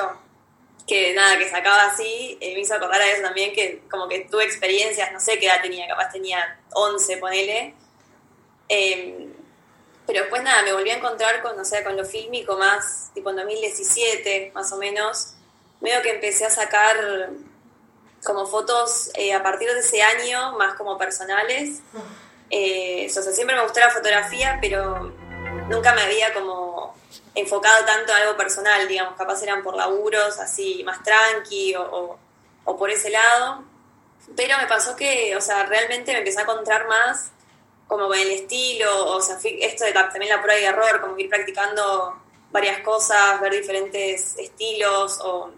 que 0.87 1.14
nada, 1.14 1.38
que 1.38 1.49
sacaba 1.49 1.87
así, 1.87 2.38
eh, 2.40 2.55
me 2.55 2.61
hizo 2.61 2.75
acordar 2.75 3.00
a 3.00 3.11
eso 3.11 3.23
también, 3.23 3.52
que 3.52 3.83
como 3.90 4.09
que 4.09 4.21
tuve 4.31 4.45
experiencias, 4.45 5.12
no 5.12 5.21
sé 5.21 5.38
qué 5.38 5.47
edad 5.47 5.61
tenía, 5.61 5.88
capaz 5.88 6.12
tenía 6.12 6.61
11, 6.73 7.16
ponele, 7.16 7.75
eh, 8.69 9.28
pero 10.07 10.21
después 10.21 10.43
nada, 10.43 10.62
me 10.62 10.73
volví 10.73 10.90
a 10.90 10.97
encontrar 10.97 11.43
con, 11.43 11.59
o 11.59 11.64
sea, 11.64 11.83
con 11.83 11.97
lo 11.97 12.05
fílmico 12.05 12.57
más, 12.57 13.11
tipo 13.12 13.31
en 13.31 13.37
2017, 13.37 14.52
más 14.55 14.73
o 14.73 14.76
menos. 14.76 15.33
Medio 15.81 16.00
que 16.02 16.11
empecé 16.11 16.47
a 16.47 16.50
sacar 16.50 17.31
como 18.25 18.47
fotos 18.47 19.11
eh, 19.14 19.35
a 19.35 19.43
partir 19.43 19.69
de 19.73 19.81
ese 19.81 20.00
año, 20.02 20.57
más 20.57 20.75
como 20.75 20.97
personales. 20.97 21.81
Eh, 22.50 23.07
o 23.09 23.12
sea, 23.12 23.33
siempre 23.33 23.57
me 23.57 23.62
gustó 23.62 23.81
la 23.81 23.90
fotografía, 23.90 24.59
pero 24.61 25.12
nunca 25.69 25.93
me 25.93 26.02
había 26.02 26.33
como 26.33 26.95
enfocado 27.37 27.85
tanto 27.85 28.12
en 28.12 28.23
algo 28.23 28.37
personal, 28.37 28.88
digamos, 28.88 29.14
capaz 29.16 29.43
eran 29.43 29.62
por 29.62 29.76
laburos 29.76 30.38
así 30.40 30.83
más 30.85 31.02
tranqui 31.02 31.75
o, 31.76 32.19
o 32.64 32.76
por 32.76 32.90
ese 32.90 33.11
lado. 33.11 33.64
Pero 34.35 34.59
me 34.59 34.66
pasó 34.66 34.97
que, 34.97 35.37
o 35.37 35.40
sea, 35.40 35.64
realmente 35.66 36.12
me 36.12 36.19
empecé 36.19 36.40
a 36.40 36.43
encontrar 36.43 36.88
más 36.88 37.31
como 37.87 38.09
con 38.09 38.19
el 38.19 38.31
estilo, 38.31 39.12
o 39.12 39.21
sea, 39.21 39.38
esto 39.43 39.85
de 39.85 39.93
también 39.93 40.31
la 40.31 40.43
prueba 40.43 40.61
y 40.61 40.64
error, 40.64 41.00
como 41.00 41.16
ir 41.19 41.28
practicando 41.28 42.21
varias 42.50 42.81
cosas, 42.81 43.40
ver 43.40 43.52
diferentes 43.52 44.37
estilos 44.38 45.21
o, 45.23 45.52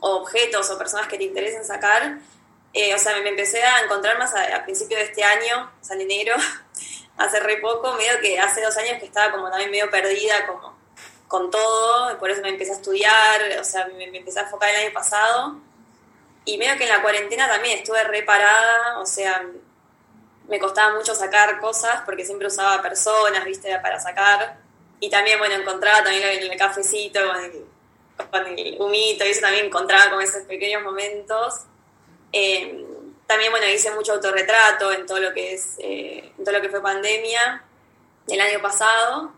objetos 0.00 0.68
o 0.70 0.76
personas 0.76 1.08
que 1.08 1.16
te 1.16 1.24
interesen 1.24 1.64
sacar. 1.64 2.18
Eh, 2.74 2.94
o 2.94 2.98
sea, 2.98 3.16
me, 3.22 3.30
empecé 3.30 3.62
a 3.62 3.84
encontrar 3.84 4.18
más 4.18 4.34
a, 4.34 4.62
principio 4.64 4.98
de 4.98 5.04
este 5.04 5.24
año, 5.24 5.72
o 5.80 5.84
sea, 5.84 5.96
en 5.96 6.02
enero, 6.02 6.34
hace 7.16 7.40
re 7.40 7.56
poco, 7.56 7.94
medio 7.94 8.20
que 8.20 8.38
hace 8.38 8.60
dos 8.60 8.76
años 8.76 8.98
que 8.98 9.06
estaba 9.06 9.32
como 9.32 9.48
también 9.48 9.70
medio 9.70 9.90
perdida 9.90 10.46
como 10.46 10.75
con 11.28 11.50
todo, 11.50 12.18
por 12.18 12.30
eso 12.30 12.42
me 12.42 12.50
empecé 12.50 12.72
a 12.72 12.76
estudiar, 12.76 13.40
o 13.60 13.64
sea, 13.64 13.86
me, 13.96 14.04
empecé 14.16 14.40
a 14.40 14.42
enfocar 14.42 14.70
el 14.70 14.86
año 14.86 14.92
pasado. 14.92 15.56
Y 16.44 16.58
medio 16.58 16.76
que 16.76 16.84
en 16.84 16.90
la 16.90 17.02
cuarentena 17.02 17.48
también 17.48 17.78
estuve 17.78 18.02
reparada, 18.04 18.98
o 19.00 19.06
sea, 19.06 19.44
me 20.48 20.60
costaba 20.60 20.94
mucho 20.94 21.14
sacar 21.14 21.58
cosas 21.60 22.02
porque 22.04 22.24
siempre 22.24 22.46
usaba 22.46 22.80
personas, 22.82 23.44
viste, 23.44 23.76
para 23.80 23.98
sacar. 23.98 24.58
Y 25.00 25.10
también, 25.10 25.38
bueno, 25.38 25.56
encontraba 25.56 26.04
también 26.04 26.22
en 26.42 26.50
el 26.50 26.58
cafecito 26.58 27.20
con 28.30 28.46
el, 28.46 28.76
humito 28.78 29.24
y 29.24 29.28
eso 29.28 29.40
también 29.42 29.66
encontraba 29.66 30.10
con 30.10 30.22
esos 30.22 30.42
pequeños 30.44 30.82
momentos. 30.82 31.62
Eh, 32.32 32.86
también, 33.26 33.50
bueno, 33.50 33.66
hice 33.66 33.90
mucho 33.90 34.12
autorretrato 34.14 34.92
en 34.92 35.04
todo 35.04 35.18
lo 35.18 35.34
que 35.34 35.54
es, 35.54 35.74
eh, 35.80 36.32
todo 36.44 36.52
lo 36.52 36.60
que 36.60 36.68
fue 36.68 36.80
pandemia 36.80 37.64
el 38.28 38.40
año 38.40 38.62
pasado. 38.62 39.32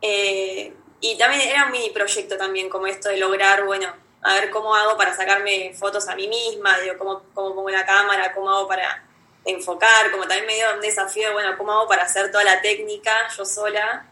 Eh, 0.00 0.72
y 1.00 1.16
también 1.16 1.48
era 1.48 1.66
un 1.66 1.72
mini 1.72 1.90
proyecto 1.90 2.36
también, 2.36 2.68
como 2.68 2.86
esto 2.86 3.08
de 3.08 3.18
lograr, 3.18 3.64
bueno, 3.64 3.92
a 4.22 4.34
ver 4.34 4.50
cómo 4.50 4.74
hago 4.74 4.96
para 4.96 5.14
sacarme 5.14 5.72
fotos 5.74 6.08
a 6.08 6.14
mí 6.14 6.26
misma, 6.28 6.78
digo, 6.78 6.98
cómo, 6.98 7.22
cómo 7.34 7.54
pongo 7.54 7.70
la 7.70 7.86
cámara, 7.86 8.34
cómo 8.34 8.50
hago 8.50 8.66
para 8.66 9.04
enfocar, 9.44 10.10
como 10.10 10.24
también 10.24 10.46
me 10.46 10.54
dio 10.54 10.74
un 10.74 10.80
desafío, 10.80 11.32
bueno, 11.32 11.56
¿cómo 11.56 11.72
hago 11.72 11.88
para 11.88 12.04
hacer 12.04 12.30
toda 12.30 12.44
la 12.44 12.60
técnica 12.60 13.28
yo 13.36 13.44
sola? 13.44 14.06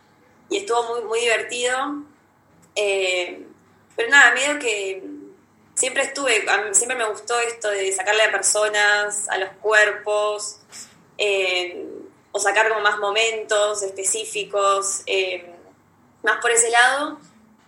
Y 0.48 0.58
estuvo 0.58 0.82
muy, 0.84 1.02
muy 1.02 1.20
divertido. 1.20 1.76
Eh, 2.76 3.46
pero 3.96 4.08
nada, 4.10 4.32
medio 4.32 4.58
que 4.58 5.02
siempre 5.74 6.04
estuve, 6.04 6.44
siempre 6.72 6.96
me 6.96 7.08
gustó 7.08 7.38
esto 7.40 7.68
de 7.70 7.92
sacarle 7.92 8.24
a 8.24 8.30
personas, 8.30 9.28
a 9.28 9.38
los 9.38 9.50
cuerpos, 9.60 10.60
eh, 11.18 11.84
o 12.32 12.38
sacar 12.38 12.68
como 12.68 12.80
más 12.80 12.98
momentos 12.98 13.82
específicos, 13.82 15.02
eh, 15.06 15.55
más 16.26 16.40
por 16.42 16.50
ese 16.50 16.70
lado. 16.70 17.18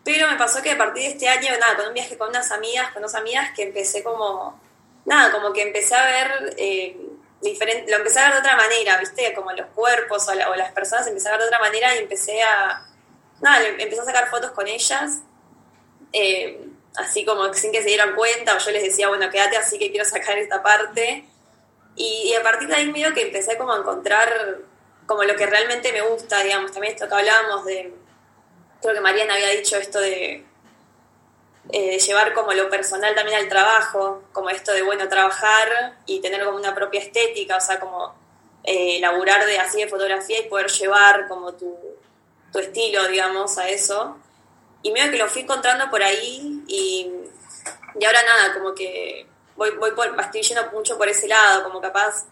Pero 0.04 0.28
me 0.28 0.36
pasó 0.36 0.62
que 0.62 0.72
a 0.72 0.78
partir 0.78 1.04
de 1.04 1.08
este 1.10 1.28
año, 1.28 1.50
nada, 1.58 1.76
con 1.76 1.88
un 1.88 1.94
viaje 1.94 2.18
con 2.18 2.28
unas 2.28 2.50
amigas, 2.50 2.92
con 2.92 3.02
dos 3.02 3.14
amigas, 3.14 3.50
que 3.54 3.62
empecé 3.62 4.02
como, 4.02 4.60
nada, 5.04 5.32
como 5.32 5.52
que 5.52 5.62
empecé 5.62 5.94
a 5.94 6.04
ver 6.04 6.56
diferente, 7.40 7.90
lo 7.90 7.98
empecé 7.98 8.18
a 8.18 8.24
ver 8.24 8.32
de 8.34 8.38
otra 8.40 8.56
manera, 8.56 8.98
¿viste? 8.98 9.32
Como 9.34 9.52
los 9.52 9.66
cuerpos 9.68 10.26
o, 10.28 10.34
las 10.34 10.72
personas 10.72 11.06
empecé 11.06 11.28
a 11.28 11.32
ver 11.32 11.40
de 11.40 11.46
otra 11.46 11.60
manera 11.60 11.94
y 11.94 11.98
empecé 11.98 12.42
a, 12.42 12.86
nada, 13.40 13.66
empecé 13.66 14.00
a 14.00 14.04
sacar 14.04 14.28
fotos 14.28 14.50
con 14.52 14.66
ellas, 14.66 15.20
eh, 16.12 16.66
así 16.96 17.24
como 17.24 17.52
sin 17.54 17.70
que 17.70 17.82
se 17.82 17.88
dieran 17.88 18.14
cuenta, 18.14 18.56
o 18.56 18.58
yo 18.58 18.70
les 18.70 18.82
decía, 18.82 19.08
bueno, 19.08 19.30
quédate 19.30 19.56
así 19.56 19.78
que 19.78 19.90
quiero 19.90 20.04
sacar 20.04 20.38
esta 20.38 20.62
parte. 20.62 21.28
Y, 21.96 22.32
a 22.34 22.42
partir 22.42 22.68
de 22.68 22.76
ahí 22.76 22.90
medio 22.90 23.12
que 23.12 23.22
empecé 23.22 23.58
como 23.58 23.72
a 23.72 23.78
encontrar 23.78 24.58
como 25.06 25.24
lo 25.24 25.34
que 25.36 25.46
realmente 25.46 25.92
me 25.92 26.02
gusta, 26.02 26.42
digamos, 26.42 26.70
también 26.70 26.94
esto 26.94 27.08
que 27.08 27.14
hablábamos 27.14 27.64
de, 27.64 27.92
creo 28.80 28.94
que 28.94 29.00
Mariana 29.00 29.34
había 29.34 29.50
dicho 29.50 29.76
esto 29.76 30.00
de 30.00 30.44
eh, 31.70 31.98
llevar 31.98 32.32
como 32.32 32.52
lo 32.52 32.70
personal 32.70 33.14
también 33.14 33.38
al 33.38 33.48
trabajo, 33.48 34.22
como 34.32 34.50
esto 34.50 34.72
de, 34.72 34.82
bueno, 34.82 35.08
trabajar 35.08 35.98
y 36.06 36.20
tener 36.20 36.44
como 36.44 36.56
una 36.56 36.74
propia 36.74 37.00
estética, 37.00 37.56
o 37.56 37.60
sea, 37.60 37.78
como 37.78 38.14
eh, 38.64 38.98
laburar 39.00 39.44
de 39.44 39.58
así 39.58 39.78
de 39.78 39.88
fotografía 39.88 40.40
y 40.40 40.48
poder 40.48 40.68
llevar 40.68 41.28
como 41.28 41.52
tu, 41.54 41.76
tu 42.52 42.58
estilo, 42.58 43.06
digamos, 43.08 43.58
a 43.58 43.68
eso. 43.68 44.16
Y 44.82 44.92
medio 44.92 45.10
que 45.10 45.18
lo 45.18 45.28
fui 45.28 45.42
encontrando 45.42 45.90
por 45.90 46.02
ahí 46.02 46.62
y, 46.68 47.10
y 47.98 48.04
ahora 48.04 48.22
nada, 48.22 48.54
como 48.54 48.74
que 48.74 49.26
voy, 49.56 49.70
voy 49.72 49.90
por, 49.90 50.18
estoy 50.20 50.42
yendo 50.42 50.70
mucho 50.72 50.96
por 50.96 51.08
ese 51.08 51.28
lado, 51.28 51.64
como 51.64 51.80
capaz 51.80 52.24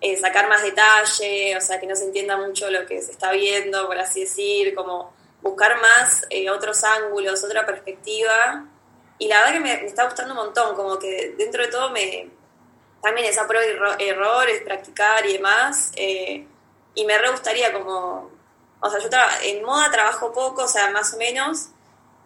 eh, 0.00 0.16
sacar 0.16 0.48
más 0.48 0.62
detalle, 0.62 1.56
o 1.56 1.60
sea, 1.60 1.78
que 1.78 1.86
no 1.86 1.94
se 1.94 2.06
entienda 2.06 2.36
mucho 2.36 2.68
lo 2.70 2.84
que 2.86 3.00
se 3.00 3.12
está 3.12 3.30
viendo, 3.30 3.86
por 3.86 3.98
así 3.98 4.22
decir, 4.22 4.74
como 4.74 5.14
buscar 5.42 5.80
más 5.80 6.24
eh, 6.30 6.48
otros 6.50 6.82
ángulos, 6.84 7.44
otra 7.44 7.66
perspectiva 7.66 8.66
y 9.22 9.28
la 9.28 9.38
verdad 9.38 9.52
que 9.52 9.60
me, 9.60 9.86
está 9.86 10.04
gustando 10.04 10.34
un 10.34 10.46
montón, 10.46 10.74
como 10.74 10.98
que 10.98 11.34
dentro 11.38 11.62
de 11.62 11.68
todo 11.68 11.90
me 11.90 12.28
también 13.00 13.28
esa 13.28 13.46
prueba 13.46 13.96
y 13.98 14.08
errores, 14.08 14.62
practicar 14.62 15.24
y 15.26 15.34
demás. 15.34 15.92
Eh, 15.94 16.44
y 16.94 17.04
me 17.04 17.16
re 17.18 17.30
gustaría 17.30 17.72
como, 17.72 18.30
o 18.80 18.90
sea, 18.90 18.98
yo 18.98 19.08
en 19.42 19.64
moda 19.64 19.92
trabajo 19.92 20.32
poco, 20.32 20.64
o 20.64 20.68
sea, 20.68 20.90
más 20.90 21.14
o 21.14 21.18
menos. 21.18 21.68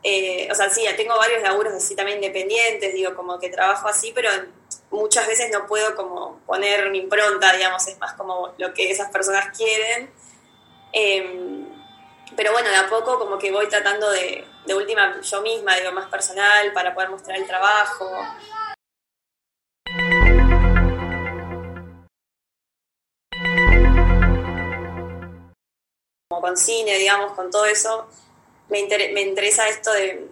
Eh, 0.02 0.48
o 0.50 0.55
sea, 0.55 0.70
sí, 0.70 0.87
tengo 0.96 1.18
varios 1.18 1.42
laburos 1.42 1.74
así 1.74 1.94
también 1.94 2.16
independientes, 2.16 2.94
digo, 2.94 3.14
como 3.14 3.38
que 3.38 3.50
trabajo 3.50 3.88
así, 3.88 4.12
pero 4.14 4.31
muchas 4.90 5.26
veces 5.26 5.50
no 5.52 5.66
puedo 5.66 5.94
como 5.96 6.40
poner 6.46 6.90
mi 6.90 7.00
impronta, 7.00 7.52
digamos, 7.52 7.87
es 7.88 7.98
más 7.98 8.14
como 8.14 8.55
lo 8.57 8.72
que 8.72 8.90
esas 8.90 9.11
personas 9.11 9.55
quieren. 9.55 10.11
Pero 12.35 12.53
bueno, 12.53 12.69
de 12.69 12.77
a 12.77 12.89
poco 12.89 13.19
como 13.19 13.39
que 13.39 13.53
voy 13.53 13.69
tratando 13.69 14.11
de, 14.11 14.45
de 14.67 14.75
última 14.75 15.21
yo 15.21 15.43
misma, 15.43 15.77
digo, 15.77 15.93
más 15.93 16.09
personal, 16.09 16.73
para 16.73 16.95
poder 16.95 17.11
mostrar 17.11 17.37
el 17.37 17.47
trabajo. 17.47 18.11
Como 26.29 26.41
con 26.41 26.57
cine, 26.57 26.99
digamos, 26.99 27.33
con 27.33 27.51
todo 27.51 27.67
eso, 27.67 28.09
me, 28.69 28.87
me 29.12 29.21
interesa 29.21 29.69
esto 29.69 29.93
de 29.93 30.29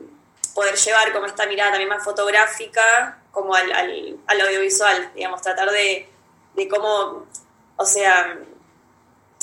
poder 0.54 0.76
llevar 0.76 1.12
como 1.12 1.26
esta 1.26 1.46
mirada 1.46 1.70
también 1.72 1.88
más 1.88 2.04
fotográfica 2.04 3.20
como 3.30 3.54
al, 3.54 3.70
al, 3.72 4.18
al 4.26 4.40
audiovisual, 4.40 5.12
digamos, 5.14 5.42
tratar 5.42 5.70
de, 5.70 6.08
de 6.54 6.68
cómo, 6.68 7.26
o 7.76 7.84
sea, 7.84 8.38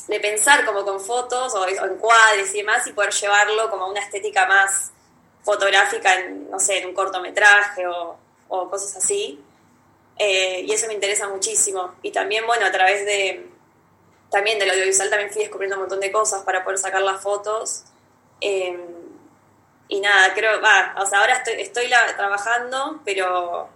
de 0.07 0.19
pensar 0.19 0.65
como 0.65 0.83
con 0.83 0.99
fotos 0.99 1.53
o, 1.53 1.67
en 1.67 1.97
cuadros 1.97 2.53
y 2.53 2.57
demás 2.57 2.85
y 2.87 2.93
poder 2.93 3.11
llevarlo 3.13 3.69
como 3.69 3.85
a 3.85 3.89
una 3.89 4.01
estética 4.01 4.45
más 4.45 4.91
fotográfica, 5.43 6.19
en, 6.19 6.49
no 6.49 6.59
sé, 6.59 6.79
en 6.79 6.89
un 6.89 6.93
cortometraje 6.93 7.85
o, 7.87 8.17
cosas 8.69 8.97
así. 8.97 9.41
Eh, 10.17 10.61
y 10.67 10.71
eso 10.71 10.87
me 10.87 10.93
interesa 10.93 11.27
muchísimo. 11.29 11.95
Y 12.01 12.11
también, 12.11 12.45
bueno, 12.45 12.65
a 12.65 12.71
través 12.71 13.05
de, 13.05 13.49
también 14.29 14.59
del 14.59 14.69
audiovisual 14.69 15.09
también 15.09 15.31
fui 15.31 15.41
descubriendo 15.41 15.77
un 15.77 15.83
montón 15.83 15.99
de 15.99 16.11
cosas 16.11 16.43
para 16.43 16.63
poder 16.63 16.79
sacar 16.79 17.01
las 17.01 17.21
fotos. 17.21 17.83
Em, 18.39 18.81
y 19.87 19.99
nada, 19.99 20.33
creo, 20.33 20.61
va, 20.61 20.95
o 20.97 21.05
sea, 21.05 21.19
ahora 21.19 21.35
estoy, 21.35 21.61
estoy 21.61 21.89
trabajando, 22.15 23.01
pero, 23.03 23.69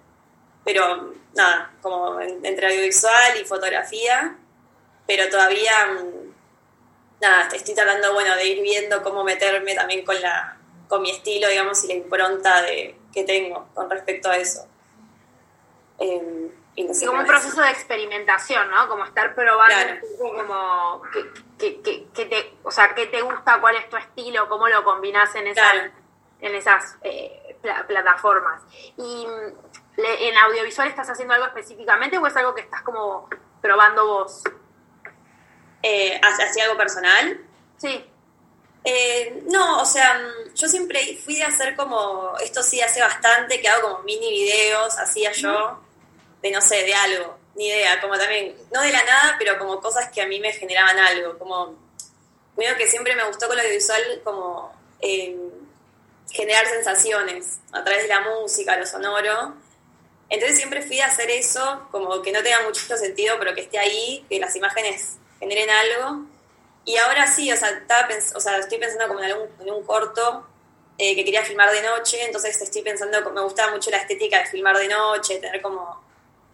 pero 0.64 1.14
nada, 1.34 1.74
como 1.82 2.20
entre 2.20 2.68
audiovisual 2.68 3.40
y 3.42 3.46
fotografía 3.46 4.38
pero 5.08 5.30
todavía, 5.30 5.72
mm, 5.88 6.34
nada, 7.22 7.50
estoy 7.54 7.76
tratando, 7.76 8.13
bueno, 8.13 8.36
de 8.36 8.46
ir 8.48 8.62
viendo 8.62 9.02
cómo 9.04 9.24
meterme 9.24 9.76
también 9.76 10.06
con, 10.06 10.20
la, 10.22 10.58
con 10.88 11.02
mi 11.02 11.12
estilo, 11.12 11.48
digamos, 11.50 11.84
y 11.84 11.88
la 11.88 11.94
impronta 11.96 12.62
de, 12.62 12.98
que 13.13 13.24
tengo 13.24 13.68
con 13.74 13.89
respecto 13.89 14.30
a 14.30 14.38
eso. 14.38 14.68
Em, 15.98 16.50
Y 16.76 16.84
no 16.84 16.94
sé 16.94 17.06
como 17.06 17.20
un 17.22 17.26
proceso 17.26 17.62
de 17.62 17.70
experimentación, 17.72 18.70
¿no? 18.70 18.89
Como 18.89 19.06
estar 19.06 19.34
probando 19.34 19.74
Claro. 19.74 19.94
un 20.04 20.18
poco 20.18 20.36
como 20.48 21.02
que, 21.13 21.26
que, 21.58 21.82
que, 21.82 22.08
que 22.13 22.26
te, 22.26 22.54
o 22.63 22.72
sea, 22.72 22.94
qué 22.94 23.06
te 23.08 23.22
gusta, 23.22 23.62
cuál 23.62 23.78
es 23.78 23.89
tu 23.89 23.96
estilo, 23.96 24.50
cómo 24.50 24.68
lo 24.68 24.84
combinas 24.84 25.34
en 25.36 25.48
esas, 25.48 25.72
Claro. 25.72 25.91
en 26.41 26.56
esas 26.56 26.98
eh, 27.02 27.56
pla- 27.62 27.86
plataformas. 27.88 28.62
Y 28.98 29.26
mm, 29.26 30.02
en 30.02 30.38
audiovisual 30.38 30.89
estás 30.89 31.10
haciendo 31.10 31.34
algo 31.34 31.46
específicamente 31.48 32.18
o 32.18 32.28
es 32.28 32.36
algo 32.36 32.54
que 32.54 32.62
estás 32.62 32.82
como 32.82 33.30
probando 33.62 34.06
vos? 34.06 34.44
Eh, 35.88 36.19
¿Hacía 36.19 36.63
algo 36.63 36.78
personal? 36.78 37.39
Sí. 37.78 38.04
Eh, 38.84 39.43
no, 39.52 39.84
o 39.84 39.86
sea, 39.86 40.15
mm, 40.15 40.56
yo 40.56 40.67
siempre 40.67 41.19
fui 41.24 41.36
de 41.36 41.43
hacer 41.43 41.76
como, 41.76 42.34
esto 42.39 42.63
sí 42.63 42.82
hace 42.82 43.02
bastante, 43.02 43.62
que 43.62 43.67
hago 43.67 43.89
como 43.89 44.04
mini 44.04 44.32
videos, 44.32 44.98
hacía 44.98 45.32
yo, 45.34 45.80
de 46.41 46.50
no 46.50 46.60
sé, 46.60 46.78
de 46.78 46.95
algo, 46.95 47.38
ni 47.54 47.67
idea, 47.67 48.02
como 48.02 48.17
también, 48.17 48.56
no 48.74 48.82
de 48.82 48.91
la 48.91 49.04
nada, 49.04 49.36
pero 49.38 49.60
como 49.60 49.80
cosas 49.80 50.10
que 50.10 50.24
a 50.24 50.28
mí 50.28 50.39
me 50.39 50.54
generaban 50.54 50.98
algo, 50.98 51.38
como, 51.38 51.78
medio 52.58 52.76
que 52.78 52.89
siempre 52.89 53.15
me 53.15 53.26
gustó 53.26 53.45
con 53.45 53.56
lo 53.56 53.62
audiovisual 53.62 54.21
como 54.24 54.74
eh, 55.02 55.38
generar 56.32 56.65
sensaciones 56.65 57.60
a 57.74 57.84
través 57.84 58.04
de 58.04 58.10
la 58.10 58.21
música, 58.21 58.76
lo 58.76 58.88
sonoro. 58.88 59.54
Entonces 60.30 60.58
siempre 60.58 60.82
fui 60.82 61.00
a 61.00 61.06
hacer 61.06 61.30
eso, 61.30 61.88
como 61.91 62.24
que 62.24 62.32
no 62.32 62.41
tenga 62.41 62.63
mucho 62.63 62.98
sentido, 62.98 63.36
pero 63.38 63.54
que 63.54 63.62
esté 63.62 63.78
ahí, 63.78 64.26
que 64.28 64.39
las 64.39 64.56
imágenes 64.56 65.19
generen 65.39 65.69
algo. 65.69 66.26
Y 66.86 66.98
ahora 66.98 67.26
sí, 67.28 67.52
o 67.52 67.58
sea, 67.58 67.69
estaba 67.69 68.08
o 68.36 68.39
sea 68.39 68.58
estoy 68.58 68.78
pensando 68.78 69.08
como 69.08 69.19
en, 69.21 69.32
algún, 69.32 69.50
en 69.60 69.71
un 69.74 69.84
corto 69.84 70.45
eh, 70.98 71.15
que 71.15 71.26
quería 71.26 71.43
filmar 71.43 71.71
de 71.71 71.82
noche, 71.82 72.24
entonces 72.26 72.62
estoy 72.62 72.82
pensando, 72.84 73.30
me 73.32 73.41
gustaba 73.41 73.71
mucho 73.71 73.89
la 73.89 73.98
estética 73.98 74.39
de 74.39 74.45
filmar 74.45 74.78
de 74.78 74.88
noche, 74.88 75.39
tener 75.39 75.62
como, 75.62 76.02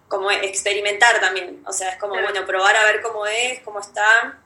como 0.08 0.32
experimentar 0.32 1.20
también, 1.20 1.62
o 1.67 1.72
sea, 1.74 1.89
es 1.89 1.98
como, 1.98 2.13
Claro. 2.13 2.30
bueno, 2.32 2.46
probar 2.48 2.76
a 2.76 2.84
ver 2.86 3.02
cómo 3.02 3.26
es, 3.28 3.60
cómo 3.60 3.80
está. 3.82 4.39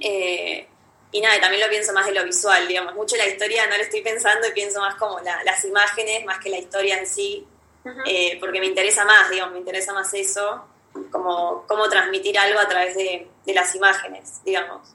Eh, 0.00 0.66
y 1.12 1.20
nada, 1.20 1.36
y 1.36 1.40
también 1.40 1.62
lo 1.62 1.68
pienso 1.68 1.92
más 1.92 2.06
de 2.06 2.12
lo 2.12 2.24
visual, 2.24 2.66
digamos, 2.66 2.94
mucho 2.94 3.16
la 3.16 3.26
historia 3.26 3.66
no 3.66 3.76
lo 3.76 3.82
estoy 3.82 4.00
pensando 4.00 4.48
y 4.48 4.52
pienso 4.52 4.80
más 4.80 4.94
como 4.96 5.20
la- 5.20 5.44
las 5.44 5.64
imágenes, 5.64 6.24
más 6.24 6.38
que 6.38 6.48
la 6.50 6.58
historia 6.58 6.98
en 6.98 7.06
sí, 7.06 7.46
eh, 8.06 8.38
porque 8.40 8.60
me 8.60 8.66
interesa 8.66 9.04
más, 9.04 9.28
digamos, 9.30 9.52
me 9.52 9.58
interesa 9.58 9.92
más 9.92 10.12
eso, 10.14 10.64
como 11.10 11.64
cómo 11.66 11.88
transmitir 11.88 12.38
algo 12.38 12.58
a 12.60 12.68
través 12.68 12.94
de, 12.94 13.28
de 13.44 13.54
las 13.54 13.74
imágenes, 13.74 14.42
digamos. 14.44 14.94